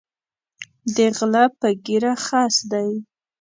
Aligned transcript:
د 0.93 0.97
غلۀ 1.17 1.43
پۀ 1.59 1.69
ږیره 1.83 2.13
خس 2.25 2.55
دی 2.71 2.89